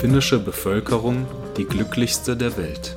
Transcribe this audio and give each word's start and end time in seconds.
Finnische 0.00 0.38
Bevölkerung 0.38 1.26
die 1.56 1.64
glücklichste 1.64 2.36
der 2.36 2.56
Welt. 2.56 2.96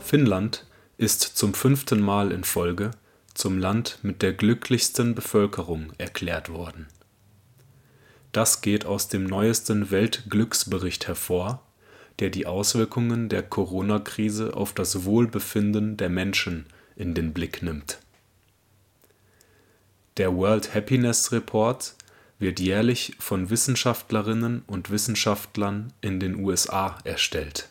Finnland 0.00 0.66
ist 0.98 1.22
zum 1.22 1.54
fünften 1.54 2.00
Mal 2.00 2.32
in 2.32 2.42
Folge 2.42 2.90
zum 3.34 3.56
Land 3.56 4.00
mit 4.02 4.20
der 4.20 4.32
glücklichsten 4.32 5.14
Bevölkerung 5.14 5.92
erklärt 5.96 6.52
worden. 6.52 6.88
Das 8.32 8.62
geht 8.62 8.84
aus 8.84 9.06
dem 9.06 9.22
neuesten 9.22 9.92
Weltglücksbericht 9.92 11.06
hervor, 11.06 11.62
der 12.18 12.30
die 12.30 12.46
Auswirkungen 12.46 13.28
der 13.28 13.44
Corona-Krise 13.44 14.56
auf 14.56 14.72
das 14.72 15.04
Wohlbefinden 15.04 15.96
der 15.96 16.08
Menschen 16.08 16.66
in 16.96 17.14
den 17.14 17.32
Blick 17.32 17.62
nimmt. 17.62 18.00
Der 20.16 20.34
World 20.34 20.74
Happiness 20.74 21.30
Report 21.30 21.94
wird 22.40 22.58
jährlich 22.58 23.14
von 23.18 23.50
Wissenschaftlerinnen 23.50 24.62
und 24.66 24.90
Wissenschaftlern 24.90 25.92
in 26.00 26.18
den 26.18 26.36
USA 26.42 26.98
erstellt. 27.04 27.68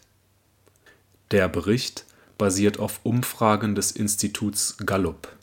Der 1.32 1.50
Bericht 1.50 2.06
basiert 2.38 2.80
auf 2.80 3.02
Umfragen 3.04 3.76
des 3.76 3.92
Instituts 3.92 4.78
Gallup. 4.86 5.36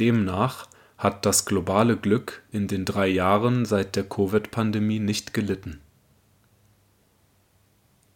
Demnach 0.00 0.68
hat 0.98 1.26
das 1.26 1.44
globale 1.44 1.96
Glück 1.96 2.42
in 2.50 2.66
den 2.66 2.86
drei 2.86 3.06
Jahren 3.06 3.66
seit 3.66 3.94
der 3.94 4.04
Covid-Pandemie 4.04 4.98
nicht 4.98 5.34
gelitten. 5.34 5.80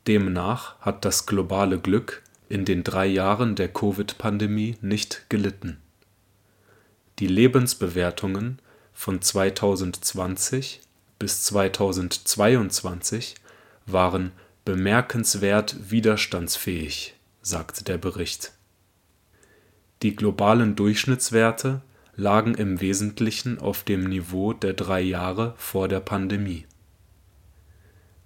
Demnach 0.07 0.81
hat 0.81 1.05
das 1.05 1.27
globale 1.27 1.79
Glück 1.79 2.23
in 2.49 2.65
den 2.65 2.83
drei 2.83 3.07
Jahren 3.07 3.55
der 3.55 3.69
Covid-Pandemie 3.69 4.77
nicht 4.81 5.29
gelitten. 5.29 5.79
Die 7.19 7.27
Lebensbewertungen 7.27 8.59
von 9.01 9.23
2020 9.23 10.83
bis 11.19 11.43
2022 11.45 13.35
waren 13.87 14.33
bemerkenswert 14.67 15.91
widerstandsfähig, 15.91 17.15
sagt 17.41 17.89
der 17.89 17.97
Bericht. 17.97 18.53
Die 20.03 20.15
globalen 20.15 20.77
Durchschnittswerte 20.77 21.81
lagen 22.15 22.55
im 22.55 22.83
Wesentlichen 22.83 23.59
auf 23.59 23.85
dem 23.85 24.05
Niveau 24.05 24.53
der 24.53 24.75
drei 24.75 25.01
Jahre 25.01 25.55
vor 25.57 25.89
der 25.89 26.01
Pandemie. 26.01 26.67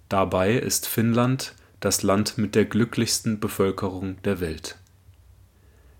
Dabei 0.09 0.55
ist 0.55 0.87
Finnland 0.87 1.55
das 1.79 2.03
Land 2.03 2.37
mit 2.37 2.53
der 2.53 2.65
glücklichsten 2.65 3.39
Bevölkerung 3.39 4.21
der 4.23 4.41
Welt. 4.41 4.77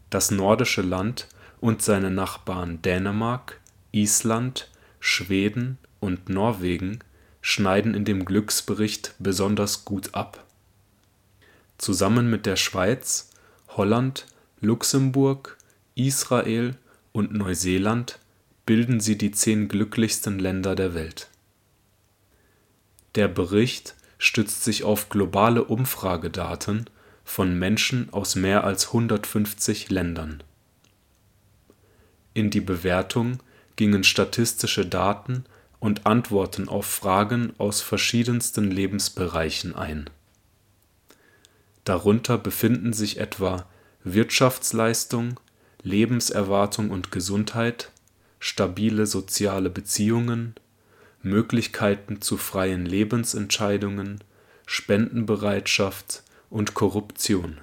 Das 0.09 0.31
nordische 0.31 0.81
Land 0.81 1.29
und 1.61 1.81
seine 1.81 2.11
Nachbarn 2.11 2.81
Dänemark, 2.81 3.61
Island, 3.95 4.69
Schweden 4.99 5.77
und 6.01 6.27
Norwegen 6.27 6.99
schneiden 7.39 7.93
in 7.93 8.03
dem 8.03 8.25
Glücksbericht 8.25 9.15
besonders 9.19 9.85
gut 9.85 10.13
ab. 10.13 10.43
Zusammen 11.77 12.29
mit 12.29 12.45
der 12.45 12.57
Schweiz, 12.57 13.29
Holland, 13.69 14.25
Luxemburg, 14.59 15.57
Israel 15.95 16.75
und 17.13 17.33
Neuseeland 17.33 18.19
bilden 18.65 18.99
sie 18.99 19.17
die 19.17 19.31
zehn 19.31 19.69
glücklichsten 19.69 20.39
Länder 20.39 20.75
der 20.75 20.93
Welt. 20.93 21.29
Der 23.15 23.29
Bericht 23.29 23.95
stützt 24.17 24.65
sich 24.65 24.83
auf 24.83 25.07
globale 25.07 25.63
Umfragedaten 25.63 26.89
von 27.23 27.57
Menschen 27.57 28.11
aus 28.11 28.35
mehr 28.35 28.65
als 28.65 28.87
150 28.87 29.89
Ländern. 29.89 30.43
In 32.33 32.49
die 32.49 32.61
Bewertung 32.61 33.39
gingen 33.75 34.03
statistische 34.03 34.85
Daten 34.85 35.45
und 35.79 36.05
Antworten 36.05 36.69
auf 36.69 36.85
Fragen 36.85 37.53
aus 37.57 37.81
verschiedensten 37.81 38.71
Lebensbereichen 38.71 39.75
ein. 39.75 40.09
Darunter 41.83 42.37
befinden 42.37 42.93
sich 42.93 43.19
etwa 43.19 43.65
Wirtschaftsleistung, 44.03 45.39
Lebenserwartung 45.83 46.89
und 46.89 47.11
Gesundheit, 47.11 47.91
stabile 48.39 49.05
soziale 49.05 49.69
Beziehungen, 49.69 50.55
Möglichkeiten 51.21 52.21
zu 52.21 52.37
freien 52.37 52.85
Lebensentscheidungen, 52.85 54.23
Spendenbereitschaft 54.65 56.23
und 56.49 56.73
Korruption. 56.73 57.59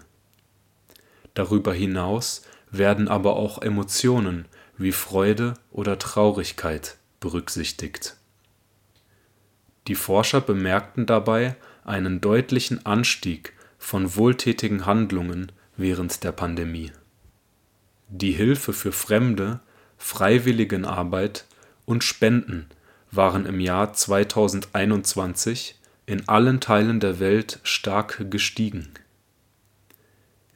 Darüber 1.35 1.73
hinaus 1.73 2.43
werden 2.71 3.09
aber 3.09 3.37
auch 3.37 3.61
Emotionen 3.63 4.47
wie 4.79 4.93
Freude 4.93 5.55
oder 5.71 5.99
Traurigkeit 5.99 6.97
berücksichtigt. 7.21 8.17
Die 9.89 9.95
Forscher 9.95 10.41
bemerkten 10.41 11.07
dabei 11.07 11.57
einen 11.85 12.21
deutlichen 12.21 12.87
Anstieg 12.87 13.53
von 13.79 14.17
wohltätigen 14.17 14.87
Handlungen 14.87 15.51
während 15.77 16.23
der 16.25 16.33
Pandemie. 16.33 16.93
Die 18.09 18.33
Hilfe 18.33 18.73
für 18.73 18.93
Fremde, 18.93 19.61
Freiwilligenarbeit 19.99 21.47
und 21.85 22.05
Spenden 22.05 22.67
waren 23.11 23.47
im 23.47 23.61
Jahr 23.61 23.93
2021 23.93 25.79
in 26.07 26.29
allen 26.29 26.61
Teilen 26.61 27.01
der 27.01 27.21
Welt 27.21 27.61
stark 27.63 28.31
gestiegen. 28.31 28.91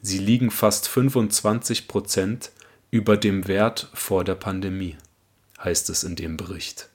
Sie 0.02 0.18
liegen 0.18 0.50
fast 0.50 0.88
25 0.88 1.88
Prozent 1.88 2.52
über 2.90 3.16
dem 3.16 3.48
Wert 3.48 3.90
vor 3.94 4.24
der 4.24 4.34
Pandemie, 4.34 4.96
heißt 5.62 5.90
es 5.90 6.04
in 6.04 6.16
dem 6.16 6.36
Bericht. 6.36 6.88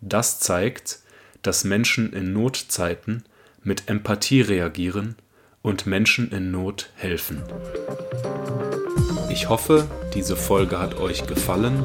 Das 0.00 0.40
zeigt, 0.40 1.00
dass 1.42 1.64
Menschen 1.64 2.12
in 2.12 2.32
Notzeiten 2.32 3.24
mit 3.62 3.88
Empathie 3.88 4.40
reagieren 4.40 5.16
und 5.62 5.86
Menschen 5.86 6.30
in 6.30 6.50
Not 6.50 6.90
helfen. 6.94 7.42
Ich 9.30 9.48
hoffe, 9.48 9.86
diese 10.14 10.36
Folge 10.36 10.78
hat 10.78 10.96
euch 10.96 11.26
gefallen 11.26 11.84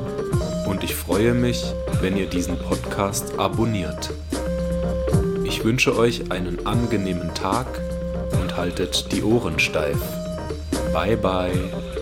und 0.66 0.84
ich 0.84 0.96
freue 0.96 1.34
mich, 1.34 1.64
wenn 2.02 2.18
ihr 2.18 2.28
diesen 2.28 2.58
Podcast 2.58 3.38
abonniert. 3.38 4.12
Ich 5.44 5.64
wünsche 5.64 5.98
euch 5.98 6.32
einen 6.32 6.66
angenehmen 6.66 7.34
Tag 7.36 7.68
und 8.42 8.58
haltet 8.58 9.12
die 9.12 9.24
Ohren 9.24 9.60
steif. 9.60 10.00
Bye 10.94 11.18
bye. 11.18 11.93